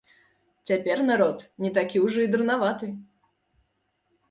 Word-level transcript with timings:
Цяпер 0.69 0.97
народ 1.09 1.37
не 1.65 1.71
такі 1.77 2.03
ўжо 2.07 2.19
і 2.25 2.31
дурнаваты! 2.33 2.93